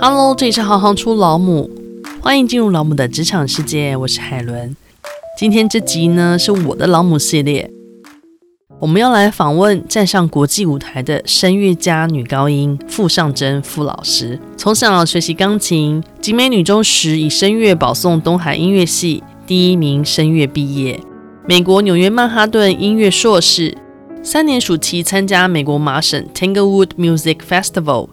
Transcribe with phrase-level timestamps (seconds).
[0.00, 1.70] Hello，这里是行行出老母，
[2.22, 4.74] 欢迎进入老母的职场世界，我是海伦。
[5.38, 7.70] 今天这集呢是我的老母系列，
[8.80, 14.40] 我们要来访问站上国际舞台的声乐家女高音傅尚真傅老师。
[14.56, 20.98] 从小学习钢琴，集美女中时以声乐保送东海音乐系第一名声乐毕业，
[21.46, 23.76] 美国纽约曼哈顿音乐硕士。
[24.22, 28.08] 三年暑期参加美国麻省 Tanglewood Music Festival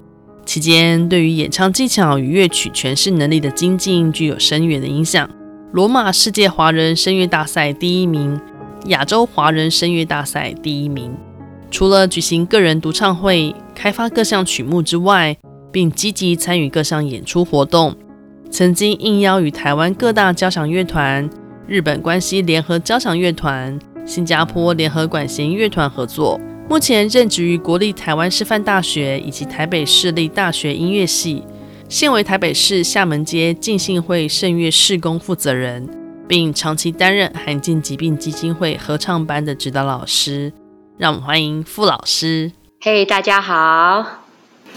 [0.45, 5.29] 期间，对于演唱技巧与乐曲诠释能力的精进具有深远的影响。
[5.71, 8.39] 罗马世界华人声乐大赛第一名，
[8.87, 11.15] 亚洲华人声乐大赛第一名。
[11.71, 15.35] 除了举行个人独唱会、开发各项曲目之外，
[15.71, 17.95] 并积极参与各项演出活动，
[18.51, 21.27] 曾经应邀与台湾各大交响乐团、
[21.65, 23.79] 日本关西联合交响乐团。
[24.05, 26.37] 新加坡联合管弦乐团合作，
[26.69, 31.43] 目前任职于国立台湾师范大学以及台北市立大学音乐系，
[31.89, 35.87] 现为台北市厦门街浸信会圣乐事工负责人，
[36.27, 40.51] 并长期担任罕见疾病基金会合唱班的指导老师。
[40.97, 42.51] 让我们欢迎傅老师。
[42.79, 44.23] 嘿，hey, 大家好。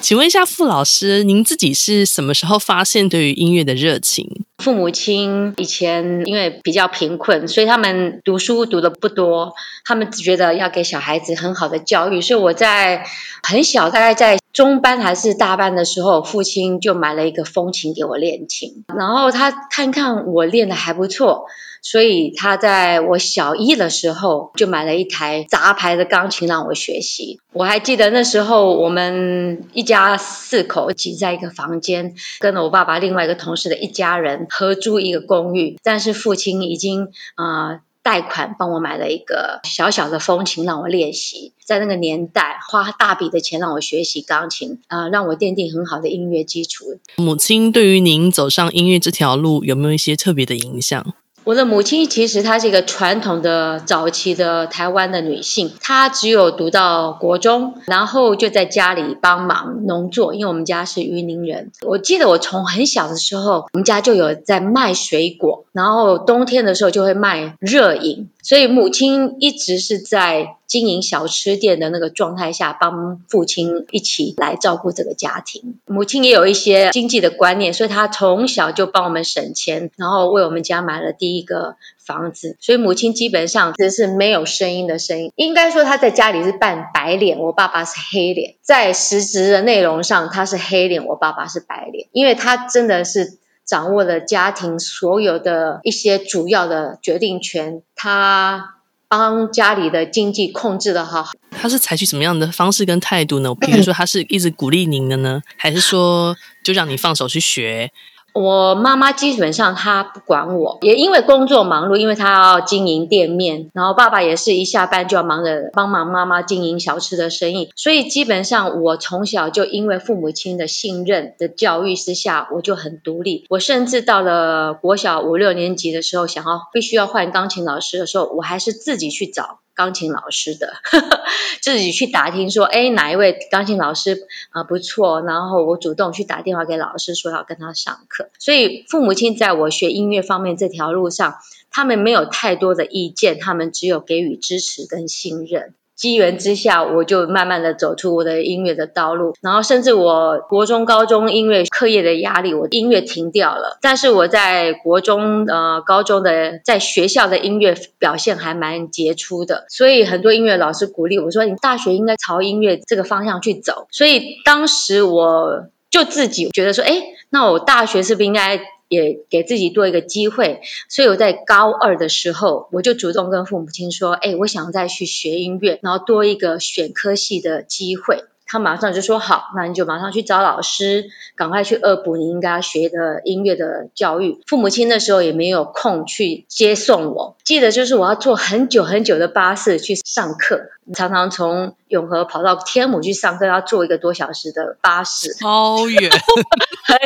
[0.00, 4.44] 请问一下傅老师，您自己是什么时候发现对于音乐的热情？
[4.58, 9.54] 父母亲以前因为比较贫困，所以他们读书读的不多，
[9.84, 13.04] 他们只觉得要给小孩子很好的教育，所以我在
[13.42, 21.46] 很小，大概在中班还是大班的时候，父亲就买了一个风琴给我练琴，然后他看看我练的还不错。
[21.82, 27.38] 所以他在我小一的时候就买了一台杂牌的钢琴让我学习。
[27.52, 35.78] 我还记得那时候我们一家四口挤在一个房间，跟了我爸爸另外一个同事的一家人合租一个公寓。
[35.82, 41.52] 但是父亲已经啊、呃、贷款帮我买了一个小小的风琴让我练习。
[41.64, 47.00] 在那个年代花大笔的钱让我学习钢琴啊、呃，让我奠定很好的音乐基础。
[47.16, 51.14] 母亲对于您走上音乐这条路有没有一些特别的影响？
[51.46, 61.70] 我的母亲其实她是一个传统的早期的台湾的女性，她只有读到国中，然后就在家里帮忙农作，因为我们家是云林人。
[61.82, 75.78] 我记得我从很小的时候，我们家就有在卖水果，然后冬天的时候就会卖热饮，所以母亲一直是在经营小吃店的那个状态下，帮父亲一起来照顾这个家庭。
[75.84, 82.56] 母亲也有一些经济的观念，所以她从小就帮我们省钱，然后为我们家买了第一个房子。
[82.58, 88.54] 所以母亲基本上只是没有声音的声音，应该说她在家里是扮白脸，我爸爸是黑脸。
[88.62, 97.82] 在实质的内容上，她是黑脸，我爸爸是白脸，因为她真的是掌握了家庭所有的一些主要的决定权。
[97.94, 98.72] 他。
[99.08, 103.54] 帮家里的经济控制的好，他是采取什么样的方式跟态度呢？
[103.54, 106.34] 比如说，他是一直鼓励您的呢，还是说
[106.64, 107.92] 就让你放手去学？
[108.36, 123.46] 我妈妈基本上她不管我，也因为工作忙碌，因为她要经营店面，然后爸爸也是一下班就要忙着帮忙妈妈经营小吃的生意，所以基本上我从小就因为父母亲的信任的教育之下，我就很独立。
[123.48, 129.60] 我甚至到了国小五六年级的时候，想要必须要换钢琴老师的时候，我还是自己去找。
[129.76, 130.72] 钢琴老师的，
[131.62, 138.30] 自己去打听说，哎，哪一位钢琴老师啊不错，然后我主动去打电话给老师说要跟他上课。
[138.40, 141.36] 所以父母亲在我学音乐方面这条路上，
[141.70, 145.74] 他们没有太多的意见，他们只有给予支持跟信任。
[145.96, 153.78] 机缘之下，我就慢慢的走出我的音乐的道路，然后甚至我国中、高中音乐课业的压力，我音乐停掉了。
[153.80, 190.60] 但是我在国中、呃高中的在学校的音乐表现还蛮杰出的，所以很多音乐老师鼓励我说：“你大学应该朝音乐这个方向去走。”所以当时我就自己觉得说：“哎，那我大学是不是应该？”也给自己多一个机会，所以我在高二的时候，我就主动跟父母亲说：“哎，我想再去学音乐，然后多一个选科系的机会。”他马上就说：“好，那你就马上去找老师，赶快去恶补你应该要学的音乐的教育。”父母亲那时候也没有空去接送我，记得就是我要坐很久很久的巴士去上课，
[190.94, 196.08] 常常从永和跑到天母去上课，要坐一个多小时的巴士，超远，
[196.88, 196.98] 很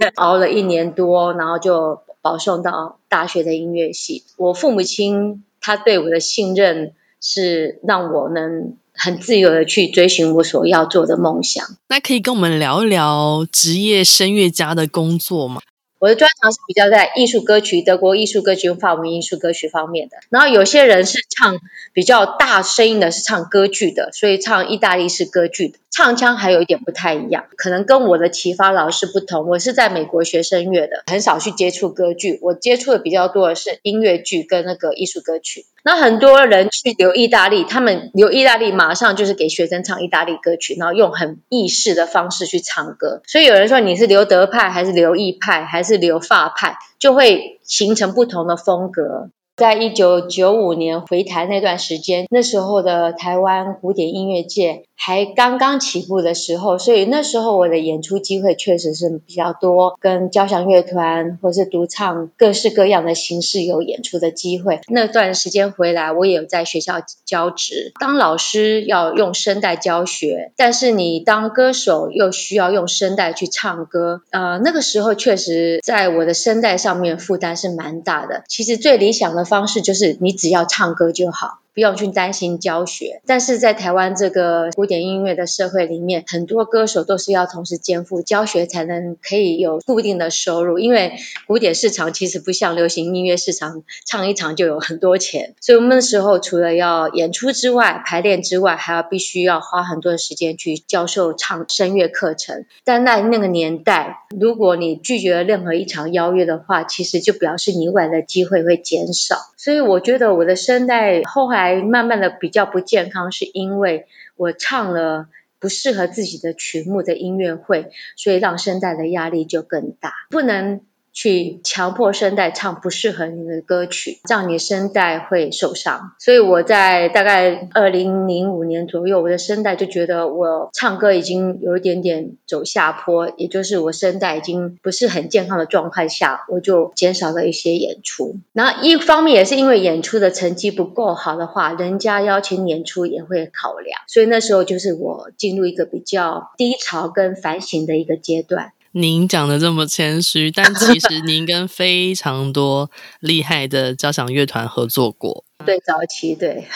[0.00, 4.24] 远熬了一年多，然后就保送到大学的音乐系。
[4.36, 8.76] 我父母亲他对我的信任是让我能。
[9.02, 11.64] 很自由的去追寻我所要做的梦想。
[11.88, 15.62] 那可以跟我们聊一聊职业声乐家的工作吗？
[16.00, 20.16] 我的专长是比较在艺术歌曲、德国艺术歌曲、法文艺术歌曲方面的。
[20.30, 21.60] 然后有些人是唱
[21.92, 25.78] 比较大声音的，是唱歌剧的，所以唱意大利式歌剧的。
[25.90, 29.46] 唱腔还有一点不太一样，可能跟我的启发老师不同。
[29.46, 32.38] 我是在美国学声乐的，很少去接触歌剧。
[32.40, 35.66] 我接触的比较多的是音乐剧跟那个艺术歌曲。
[35.82, 43.22] 那很多人去留意大利，他们留意大利马上就是给学生唱意大利歌曲，然后用很意式的方式去唱歌。
[43.26, 49.30] 所以有人说你是留德派还是留意派还是留法派，就会形成不同的风格。
[49.60, 64.80] 在一九九五年回台那段时间，那时候的台湾古典音乐界还刚刚起步的时候，所以那时候我的演出机会确实是比较多，跟交响乐团或是独唱各式各样的形式有演出的机会。
[64.88, 78.42] 那段时间回来，我也有在学校教职，当老师要用声带教学，但是你当歌手又需要用声带去唱歌，呃，那个时候确实在我的声带上面负担是蛮大的。
[78.48, 79.49] 其实最理想的。
[79.50, 81.59] 方式就是你只要唱歌就好。
[81.72, 90.80] 不用去担心教学，但是在台湾这个古典音乐的社会里面，很多歌手都是要同时肩负教学，才能可以有固定的收入。
[90.80, 91.14] 因为
[91.46, 95.54] 古典市场其实不像流行音乐市场，唱一场就有很多钱。
[95.60, 102.64] 所以我们那时候除了要演出之外，排练之外，还要必须要花很多的时间去教授唱声乐课程。
[102.84, 109.36] 但在那个年代，如果你拒绝了任何一场邀约的话，其实就表示你未来的机会会减少。
[109.56, 111.60] 所以我觉得我的声带后来。
[111.76, 114.06] 慢慢的比较不健康，是因为
[114.36, 115.28] 我唱了
[115.58, 120.80] 不适合自己的曲目的音乐会，所以让声带的压力就更大，不能。
[121.12, 126.12] 去强迫声带唱不适合你的歌曲，这样你声带会受伤。
[126.18, 138.36] 所以我在大概二零零五年左右，我的声带就觉得我唱歌已经有一点点走下坡，也就是我声带已经不是很健康的状态下，我就减少了一些演出。
[138.52, 144.00] 然后一方面也是因为演出的成绩不够好的话，人家邀请演出也会考量。
[144.06, 148.72] 所以那时候就是我进入一个比较低潮跟反省的一个阶段。
[148.92, 152.90] 您讲的这么谦虚，但其实您跟非常多
[153.20, 155.44] 厉害的交响乐团合作过。
[155.66, 156.66] 对，早期对。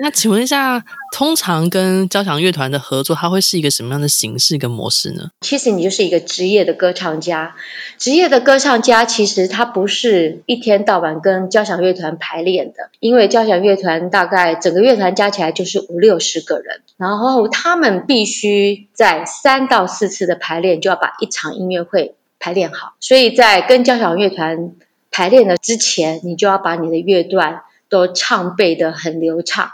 [0.00, 5.30] 那请问一下，通常跟交响乐团的合作，它会是一个什么样的形式跟模式呢？
[5.42, 7.54] 其实你就是一个职业的歌唱家，
[7.98, 24.72] 职业的歌唱家其实他不是一天到晚跟交响乐团排练的，因为交响乐团大概整个乐团加起来就是五六十个人，然后他们必须在三到四次的排练就要把一场音乐会排练好，所以在跟交响乐团
[25.10, 27.62] 排练的之前，你就要把你的乐段。
[27.92, 29.70] 都唱背得很流畅，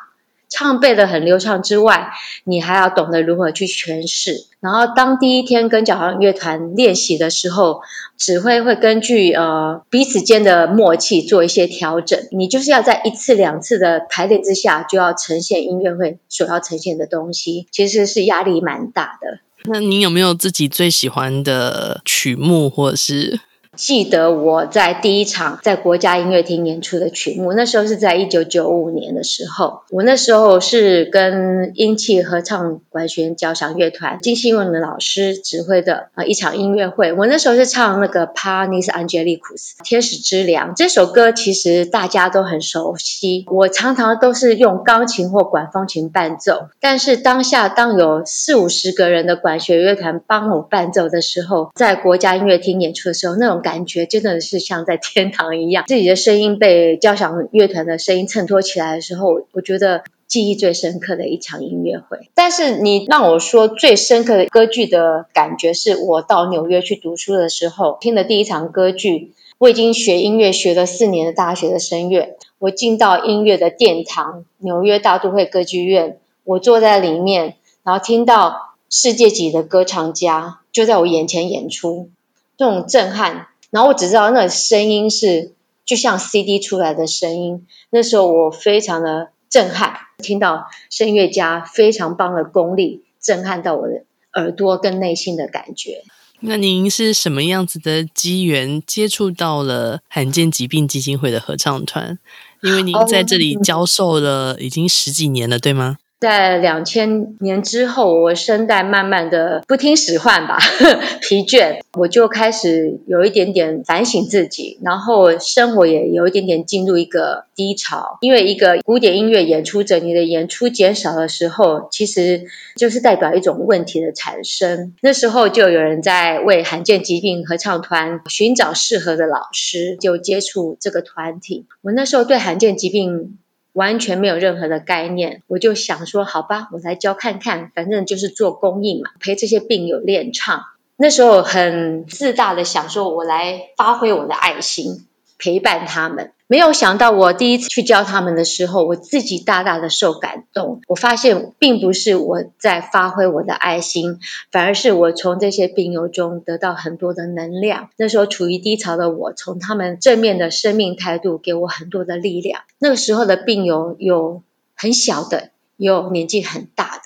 [0.49, 2.11] 唱背得很流畅之外，
[2.43, 4.44] 你还要懂得如何去诠释。
[4.59, 7.82] 然后当第一天跟交响乐团练习的时候，
[8.17, 12.19] 指挥会根据呃彼此间的默契做一些调整。
[12.32, 19.38] 你就是要在一次两次的排练之下，就要呈现音乐会所要呈现的东西，其实是压力蛮大的。
[19.67, 23.38] 那你有没有自己最喜欢的曲目，或者是？
[23.78, 29.82] 记得我在第一场在国家音乐厅演出的曲目，那时候是在一九九五年的时候。
[29.90, 37.12] 我那时候是跟英气合唱管弦交响乐团金希文的老师指挥的啊一场音乐会。
[37.12, 39.38] 我那时候是唱那个《Panis Angelicus》
[39.84, 43.44] 天使之粮这首歌，其实大家都很熟悉。
[43.46, 53.62] 我常常都是用钢琴或管风琴伴奏，但是当下当有四五十个人的管弦乐团帮我伴奏的时候，在国家音乐厅演出的时候，那种。
[53.68, 62.31] 感感觉真的是像在天堂一样，自己的声音被交响乐团的声音衬托起来的时候，我觉得记忆最深刻的一场音乐会。
[62.34, 69.34] 但是你让我说最深刻的歌剧的感觉，是我到纽约去读书的时候听的第一场歌剧。
[69.58, 82.08] 我已经学音乐学了四年的大学的声乐，我进到音乐的殿堂——纽约大都会歌剧院，我坐在里面，然后听到世界级的歌唱家就在我眼前演出，
[82.56, 83.48] 这种震撼。
[83.70, 85.53] 然后我只知道那个声音是
[85.84, 96.03] 就像 CD 出来的声音，那时候我非常的震撼，听到声乐家非常棒的功力，震撼到我的耳朵跟内心的感觉。
[96.41, 102.19] 那您是什么样子的机缘接触到了罕见疾病基金会的合唱团？
[102.63, 105.98] 因为您在这里教授了已经十几年了，对吗？
[106.20, 110.58] 在两千年之后，我声带慢慢的不听使唤吧，
[111.22, 118.19] 疲倦，我就开始有一点点反省自己，然后生活也有一点点进入一个低潮。
[118.20, 122.43] 因为一个古典音乐演出者，你的演出减少的时候，其实
[122.75, 124.94] 就是代表一种问题的产生。
[125.03, 131.67] 那时候就有人在为罕见疾病合唱团寻找适合的老师，就接触这个团体。
[131.82, 133.39] 我那时候对罕见疾病。
[133.79, 140.65] 完全没有任何的概念，我就想说，好吧，我来教看看，反正就是做公益嘛，陪这些病友练唱。
[140.97, 145.06] 那时候很自大的想说，我来发挥我的爱心。
[145.41, 150.81] 陪伴他们，没有想到我第一次去教他们的时候，我自己大大的受感动。
[150.88, 154.19] 我发现并不是我在发挥我的爱心，
[154.50, 157.90] 反而是我从这些病友中得到很多的能量。
[157.98, 162.62] 那时候处于低潮的我，从他们正面的生命态度给我很多的力量。
[162.78, 164.43] 那个时候的病友有
[164.74, 167.02] 很小的，有年纪很大的，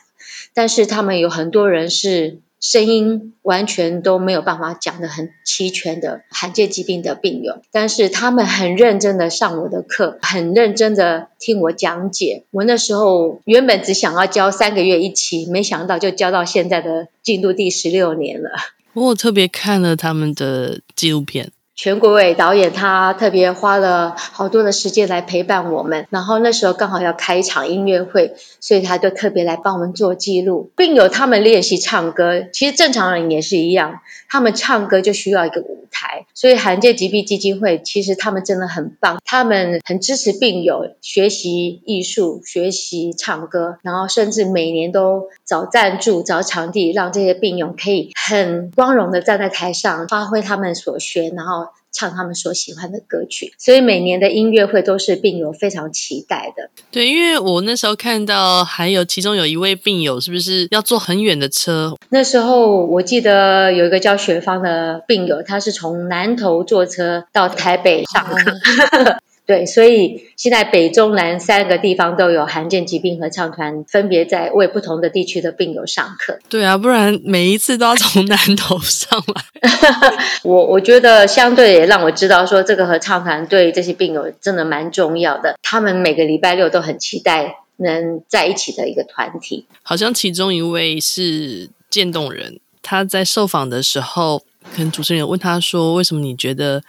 [0.55, 2.39] 但是他们有很多人是。
[2.63, 12.45] 声音完全都没有办法讲得很齐全的罕见疾病的病友，但是他们很认真的上我的课，很认真的听我讲解。
[12.53, 18.51] 我那时候原本只想要教三个月一期，没想到就教到现在的进度第十六年了。
[18.95, 21.51] 我特别看了他们的纪录片。
[21.75, 32.45] 全国伟导演他特别花了好多的时间来陪伴我们，然后那时候刚好要开一场音乐会，所以他就特别来帮我们做记录，并有他们练习唱歌。
[32.53, 51.67] 其实正常人也是一样，他们唱歌就需要一个舞台，所以罕见疾病基金会其实他们真的很棒，他们很支持病友学习艺术、学习唱歌，然后甚至每年都找赞助、找场地，让这些病友可以很光荣的站在台上发挥他们所学，然后。
[51.95, 56.71] 唱他们所喜欢的歌曲，所以每年的音乐会都是病友非常期待的。
[56.91, 61.95] 对，因为我那时候看到，还有其中有一位病友，是不是要坐很远的车？
[62.09, 68.53] 那时候我记得有一个叫雪芳的病友，他是从南投坐车到台北上课。
[68.53, 69.17] 哦
[69.53, 76.39] 对，所以现在北中南三个地方都有罕见疾病合唱团，分别在为不同的地区的病友上课。
[76.49, 79.71] 对啊，不然每一次都要从南头上来。
[80.43, 85.59] 我我觉得相对也让我知道说，这个合唱团对这些病友真的蛮重要的。
[85.61, 89.67] 他们每个礼拜六都很期待能在一起的一个团体。
[89.83, 94.39] 好像其中一位是渐冻人，他在受访的时候，
[94.75, 96.83] 可能主持人有问他说：“为什么你觉得？”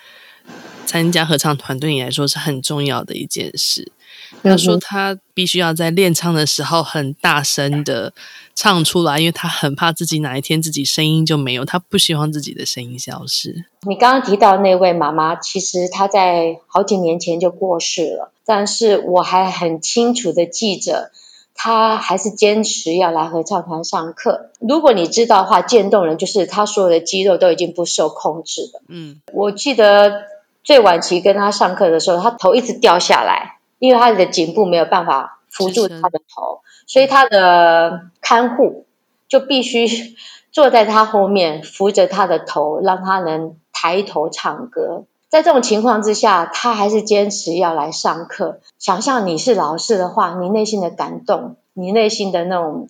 [0.85, 3.91] 参加合唱团对你来说是很重要的一件事。
[4.41, 8.13] 他说他必须要在练唱的时候很大声的
[8.55, 13.65] 唱出来，因为他很怕自己哪一天自己声音就没有，他不希望自己的声音消失。
[13.87, 21.11] 你刚刚提到那位妈妈，其实她在好几年前就过世了，但是我还很清楚的记着，
[21.53, 24.49] 她还是坚持要来合唱团上课。
[24.59, 28.81] 如果你知道的话，渐冻人就是他所有的肌肉都已经不受控制了。
[28.87, 30.32] 嗯，我记得。
[30.63, 38.85] 最晚期跟他上课的时候，他头一直掉下来，因为他的颈部没有办法扶住他的头，所以他的看护
[39.27, 40.15] 就必须
[40.51, 45.03] 坐在他后面扶着他的头，让他能抬头唱歌。
[45.29, 48.59] 在这种情况之下，他还是坚持要来上课。
[48.79, 52.87] 想象你是老师的话，你内心的感动，你内心的那种。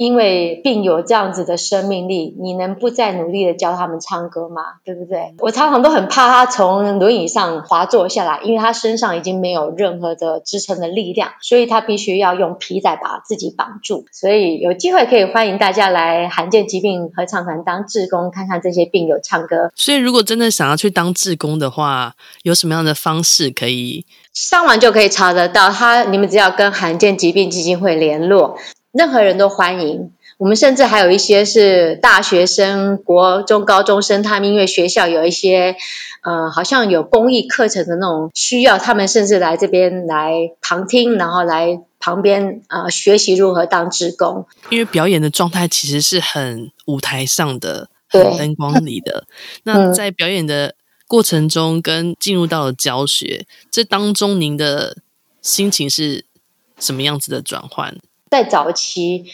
[0.00, 4.62] 因为病友这样子的生命力，你能不再努力的教他们唱歌吗？
[4.82, 5.34] 对不对？
[5.40, 14.06] 我常常都很怕他从轮椅上滑坐下来，因为他身上已经没有任何的支撑的力量，所以他必须要用皮带把自己绑住。
[14.10, 19.70] 所以有机会可以欢迎大家来罕见疾病合唱团当志工，看看这些病友唱歌。
[19.74, 22.14] 所以如果真的想要去当志工的话，
[22.44, 24.06] 有什么样的方式可以？
[24.32, 28.56] 上网就可以查得到他，你们只要跟罕见疾病基金会联络。
[28.92, 35.76] 任何人都欢迎，我们甚至还有一些是大学生、国中高中生，他们因为学校有一些，
[36.22, 44.46] 呃，好像有公益课程的那种需要，他们甚至来这边来旁听，然后来旁边啊、呃、学习如何当志工。
[44.70, 49.26] 因为表演的状态其实是很舞台上的，很灯光里的。
[49.62, 50.74] 那在表演的
[51.06, 54.96] 过程中，跟进入到了教学，这当中您的
[55.40, 56.24] 心情是
[56.80, 57.96] 什么样子的转换？
[58.30, 59.24] 在早期，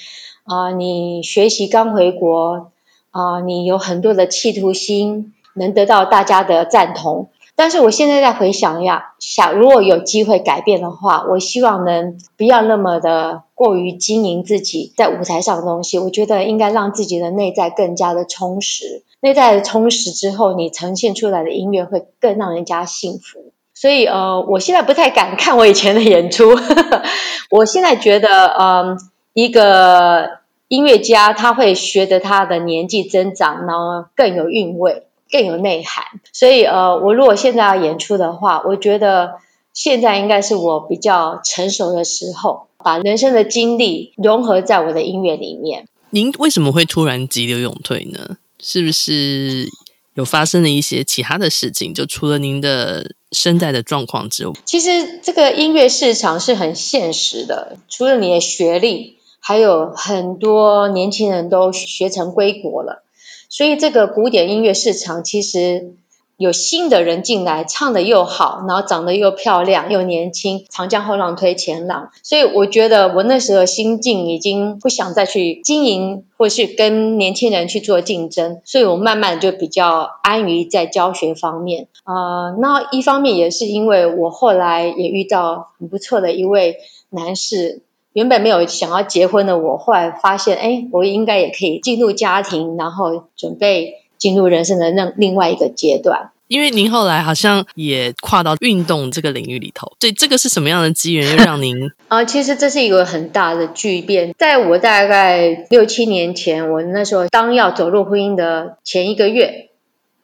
[0.44, 2.72] 啊、你学习刚回国，
[3.10, 7.28] 啊、你有很多的企图心，能得到大家的赞同。
[7.54, 15.98] 但是我现在在回想呀，想如果有机会改变的话，我希望能不要那么的过于经营自己在舞台上的东西。
[15.98, 23.52] 我觉得应该让自己的内在更加的充实，内在的充实之后，你呈现出来的音乐会更让人家幸福。
[23.78, 26.58] 所以，呃，我现在不太敢看我以前的演出。
[27.50, 28.96] 我现在觉得，嗯、呃，
[29.34, 36.04] 一个音乐家他会随着他的年纪增长，然后更有韵味，更有内涵。
[36.32, 39.34] 所以呃，我如果现在要演出的话，我觉得
[39.74, 45.86] 现在应该是我比较成熟的时候，把人生的经历融合在我的音乐里面。
[46.08, 48.38] 您为什么会突然急流勇退呢？
[48.58, 49.68] 是不是
[50.16, 51.94] 有发生了一些其他的事情？
[51.94, 57.78] 就除了您的声带的状况之外，其实这个音乐市场是很现实的。
[57.88, 63.04] 除了你的学历，还有很多年轻人都学成归国了，
[63.48, 65.94] 所以这个古典音乐市场其实。
[66.38, 72.10] 有新的人进来，唱得又好，然后长得又漂亮又年轻，长江后浪推前浪。
[72.22, 78.60] 所以我觉得我那时候心境已经不想再去经营，或是跟年轻人去做竞争。
[78.66, 81.88] 所以我慢慢就比较安于在教学方面。
[82.04, 86.76] 啊、呃，那一方面也是因为我后来也遇到很不错的一位
[87.08, 87.80] 男士，
[88.12, 94.02] 原本没有想要结婚的我，后来发现，哎，我应该也可以进入家庭，然后准备。
[94.18, 101.90] 进入人生的另另外一个阶段，因为您后来好像也跨到运动这个领域里头，对，这个是什么样的机缘又让您？
[102.08, 104.34] 啊，其实这是一个很大的巨变。
[104.38, 109.70] 在我大概六七年前，我那时候当要走入婚姻的前一个月，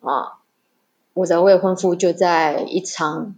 [0.01, 0.39] 啊，
[1.15, 3.35] 我的未婚夫就在一场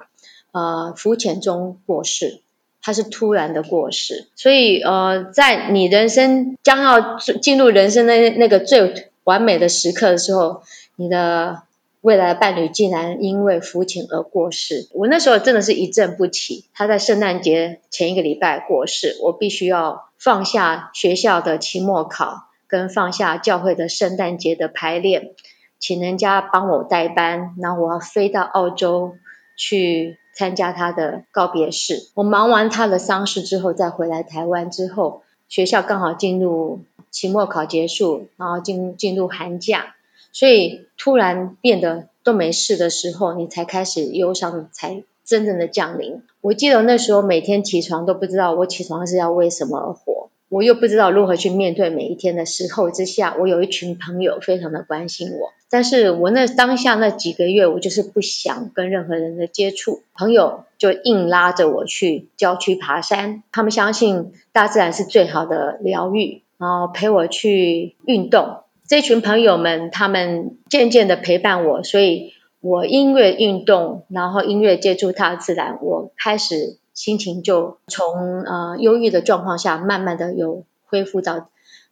[0.52, 2.42] 呃浮潜中过世，
[2.82, 9.10] 他是突然的过世，所以呃，在你人生将要进入人生的那个最。
[9.24, 10.62] 完美的时刻的时候，
[10.96, 11.62] 你的
[12.02, 14.88] 未来伴侣竟然因为浮潜而过世。
[14.92, 16.66] 我那时候真的是一震不起。
[16.74, 25.30] 他在圣诞节前一个礼拜过世，我必须要放下学校的期末考，跟放下教会的圣诞节的排练，
[25.78, 29.14] 请人家帮我代班，然后我要飞到澳洲
[29.56, 32.10] 去参加他的告别式。
[32.14, 36.84] 我忙完他的丧事之后，再回来台湾之后，学校刚好进入。
[37.14, 39.94] 期末考结束，然后进进入寒假，
[40.32, 46.22] 所以突然变得都没事的时候，你才开始忧伤，才真正的降临。
[46.40, 66.42] 我记得那时候每天起床都不知道我起床是要为什么而活，我又不知道如何去面对每一天的时候之下，我有一群朋友非常的关心我，但是我那当下那几个月，我就是不想跟任何人的接触，朋友就硬拉着我去郊区爬山，他们相信大自然是最好的疗愈。
[66.58, 81.48] 然后陪我去运动，这群朋友们他们渐渐的陪伴我，所以我音乐运动，然后音乐接触大自然，我开始心情就从呃忧郁的状况下，慢慢的有恢复到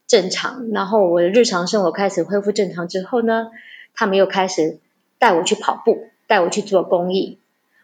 [0.07, 0.69] 正常。
[0.71, 3.47] 然后我的日常生活开始恢复正常之后呢，
[3.93, 4.79] 他们又开始
[5.19, 7.37] 带我去跑步，带我去做公益。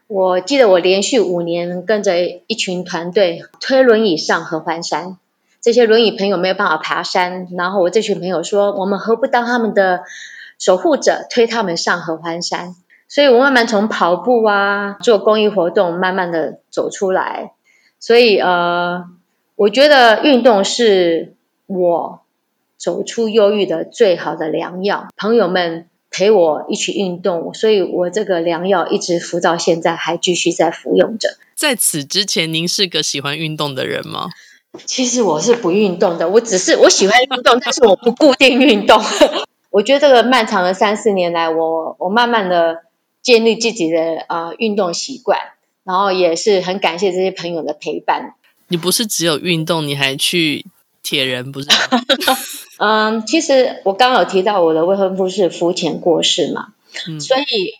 [0.07, 5.17] 我记得我连续五年跟着一群团队推轮椅上合欢山。
[5.61, 10.03] 这些轮椅朋友没有办法爬山，然后我这群朋友说，我们何不当他们的
[10.57, 12.75] 守护者，推他们上合欢山？
[13.07, 17.53] 所以我慢慢从跑步啊，做公益活动，慢慢的走出来。
[17.99, 19.05] 所以呃，
[19.55, 21.33] 我觉得运动是
[21.65, 22.21] 我
[22.77, 25.07] 走出忧郁的最好的良药。
[25.17, 31.29] 朋友们陪我一起运动，所以我这个良药一直服到现在，还继续在服用着。
[31.55, 34.29] 在此之前，您是个喜欢运动的人吗？
[34.86, 39.01] 其实我是不运动的，我只是我喜欢运动，但是我不固定运动。
[39.71, 42.84] 我觉得这个漫长的三四年来，我我慢慢的
[43.21, 45.39] 建立自己的呃运动习惯，
[45.84, 48.36] 然后也是很感谢这些朋友的陪伴。
[48.67, 50.65] 你不是只有运动，你还去
[51.01, 51.67] 铁人，不是？
[52.77, 56.67] 嗯，其实我刚刚有提到我的未婚夫是浮潜过世嘛，
[57.08, 57.73] 嗯，所以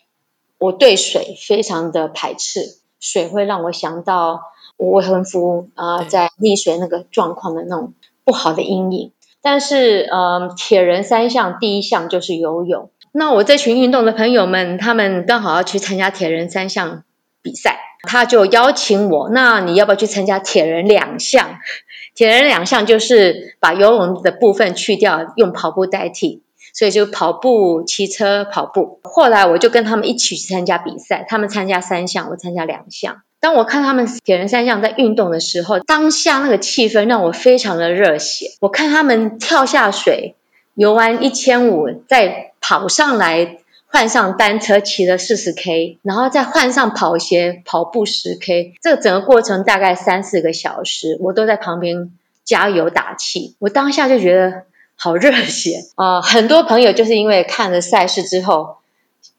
[0.58, 4.49] 我对水非常的排斥，水会让我想到。
[4.80, 7.92] 我未婚夫啊、呃，在溺水那个状况的那种
[8.24, 9.12] 不好的阴影。
[9.42, 12.90] 但是，呃，铁人三项第一项就是游泳。
[13.12, 17.04] 那我这群运动的朋友们，他们刚好要去参加铁人三项
[17.42, 19.28] 比赛，他就邀请我。
[19.28, 21.58] 那你要不要去参加铁人两项？
[22.16, 26.42] 铁人两项就是把游泳的部分去掉，用跑步代替。
[26.72, 29.00] 所以就跑步、骑车、跑步。
[29.02, 33.22] 后来我就跟他们一起去参加比赛，他们参加三项，我参加两项。
[33.40, 38.50] 当我看他们铁人三项在运动的时候，当下那个气氛让我非常的热血。
[38.60, 40.36] 我看他们跳下水，
[40.74, 48.74] 游完一千五，再跑上来，换上单车骑了四十 K，然后再换上跑鞋跑步十 K。
[48.82, 52.12] 这个整个过程大概三四个小时，我都在旁边
[52.44, 53.56] 加油打气。
[53.58, 54.64] 我当下就觉得
[54.96, 58.76] 好热血啊，很多朋友就是因为看了赛事之后，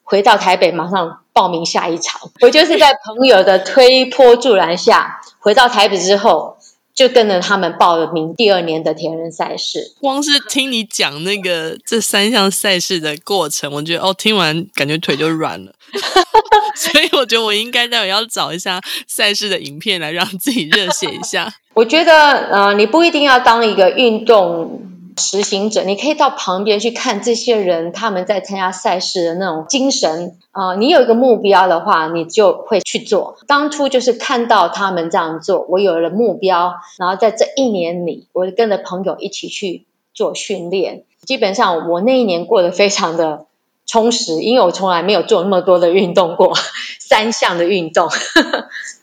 [0.03, 1.20] 回到台北马上。
[1.33, 6.57] 报名下一场，我就是在朋友的推波助澜下 回到台北之后，
[6.93, 9.95] 就跟着他们报了名第二年的田人赛事。
[9.99, 15.73] 光是听你讲那个这三项赛事的过程，我觉得哦，听完感觉腿就软了。
[16.75, 21.53] 所以我觉得我应该待会要找一下赛事的影片来让自己热血一下。
[21.73, 22.13] 我觉得
[22.49, 24.81] 呃，你不一定要当一个运动
[25.17, 30.75] 实行者，你可以到旁边去看这些人他们在参加赛事的那种精神啊、呃。
[30.77, 33.37] 你有一个目标的话，你就会去做。
[33.47, 41.03] 当初就是看到他们这样做，我有了目标，然后在这一年里，我跟着朋友一起去做训练。
[41.25, 43.45] 基本上我那一年过得非常的
[43.85, 46.53] 充实，因为我从来没有做那么多的运动过，
[46.99, 48.09] 三项的运动，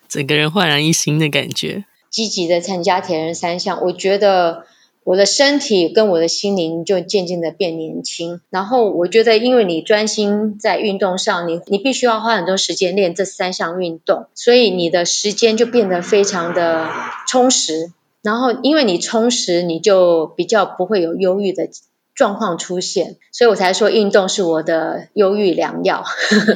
[0.08, 1.84] 整个人焕然一新的感觉。
[2.08, 4.64] 积极的参加铁人三项，我觉得。
[5.08, 16.90] 我的身体跟我的心灵就渐渐的变年轻，然后我觉得，因为你专心在运动上，你你必须要花很多时间练这三项运动，所以你的时间就变得非常的
[17.26, 17.90] 充实。
[18.20, 21.70] 然后，因为你充实，你就比较不会有忧郁的
[22.14, 26.04] 状况出现，所以我才说运动是我的忧郁良药。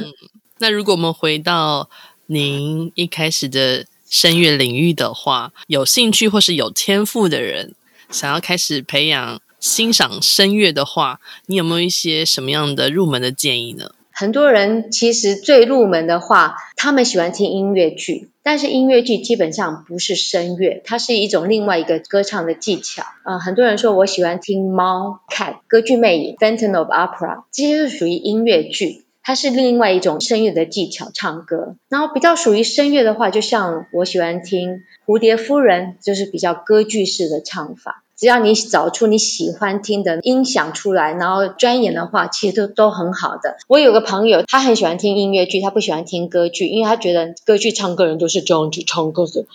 [0.61, 1.89] 那如果我们回到
[2.27, 7.73] 您一开始的声乐领域的话，有兴趣或是有天赋的人，
[8.13, 13.89] 想要开始培养欣赏声乐的话，你有没有一些什么样的入门的建议呢？
[14.11, 23.03] 很多人其实最入门的话，他们喜欢听音乐剧，但是音乐剧基本上不是声乐，它是一种另外一个歌唱的技巧。
[23.23, 31.75] 啊、很多人说我喜欢听猫、看歌剧魅影、Phantom of Opera，这些是属于音乐剧，它是另外一种声乐的技巧，唱歌。
[31.89, 38.03] 然后比较属于声乐的话，就像我喜欢听蝴蝶夫人，就是比较歌剧式的唱法。
[38.15, 43.57] 只要你找出你喜欢听的音响出来，然后专业的话，其实都都很好的。
[43.67, 49.45] 我有个朋友，他很喜欢听音乐剧，他不喜欢听歌剧，因为他觉得歌剧唱歌人都是这样子唱歌的，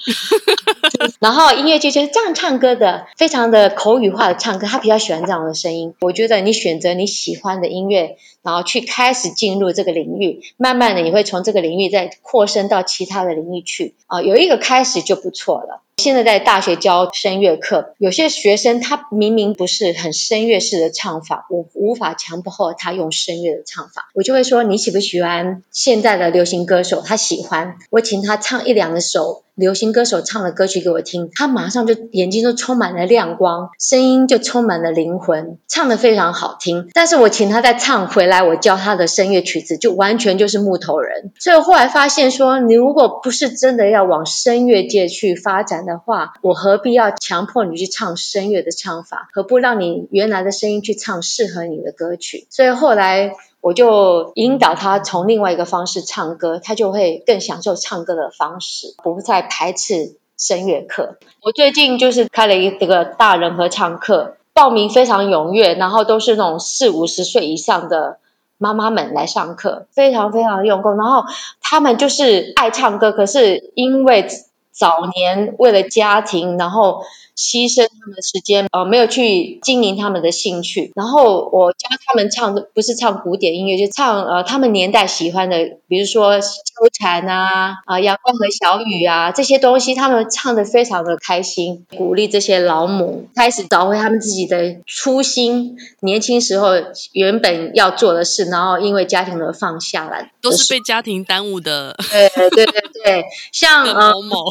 [1.20, 5.94] 然后音乐剧就是这样唱歌的，非常的口语化的唱歌，他比较喜欢这样的声音。
[6.00, 8.16] 我觉得你选择你喜欢的音乐，
[8.48, 15.82] 然后去开始进入这个领域，慢慢的你会从这个领域再扩伸到其他的领域去啊，有一个开始就不错了。
[15.98, 27.02] 现在在大学教声乐课，有些学生他明明不是很声乐式的唱法，我无法强迫他用声乐的唱法，我就会说，你喜不喜欢现在的流行歌手？
[27.02, 29.42] 他喜欢，我请他唱一两首。
[29.58, 36.88] 流行歌手唱的歌曲给我听，他马上就眼睛都充满了亮光，声音就充满了灵魂，唱得非常好听。
[36.94, 41.32] 但是我请他再唱回来，我教他的声乐曲子就完全就是木头人。
[41.40, 49.28] 所以我后来发现说，你如果不是真的要往声乐界去发展的话，我何必要强迫你去唱声乐的唱法？
[49.32, 52.46] 何不让你原来的声音去唱适合你的歌曲？
[52.48, 53.32] 所以后来。
[53.60, 61.18] 我就引导他从另外一个方式唱歌，他就会更享受唱歌的方式，不再排斥声乐课。
[61.42, 68.18] 我最近就是开了一个大人合唱课，报名非常踊跃，然后都是那种四五十岁以上的
[68.58, 70.96] 妈妈们来上课，非常非常用功。
[70.96, 71.24] 然后
[71.60, 74.28] 他们就是爱唱歌，可是因为
[74.78, 77.02] 早年为了家庭，然后。
[77.38, 80.90] 牺牲他们的时间，呃，没有去经营他们的兴趣。
[80.96, 86.48] 然后我教他们唱的不是唱古典音乐，就唱呃他们年代喜欢的，比如说秋
[86.92, 91.86] 蝉啊，啊、呃、阳光和小雨啊这些东西，他们唱的非常的开心。
[91.96, 96.70] 鼓励这些老母开始找回他们自己的初心，年轻时候
[97.12, 101.96] 原本要做的事，然后因为家庭而放下来，都是被家庭耽误的。
[102.10, 104.44] 对对对对，像某某。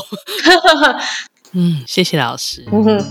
[0.83, 0.99] 呃
[1.53, 2.65] 嗯，谢谢老师。
[2.71, 3.05] 嗯，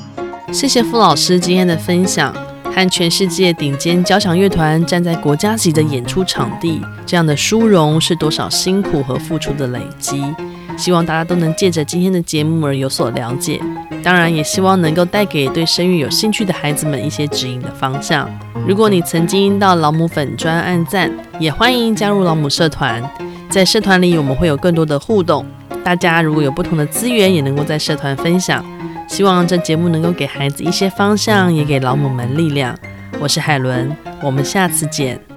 [0.52, 10.22] 谢谢傅老师今天的分享，和全世界顶尖交响乐团站在国家级的演出场地，这样的殊荣是多少辛苦和付出的累积。
[10.76, 13.60] 希望大家都能借着今天的节目而有所了解，
[14.02, 18.28] 当然也希望能够带给对生育有兴趣的孩子们一些指引的方向。
[18.66, 23.02] 如果你曾经到老母粉专按赞，也欢迎加入老母社团，
[23.48, 25.46] 在社团里我们会有更多的互动。
[25.82, 28.64] 大家如果有不同的资源，也能够在社团分享。
[29.08, 32.76] 希望这节目能够给孩子一些方向，也给老母们力量。
[33.20, 35.35] 我是海伦，我们下次见。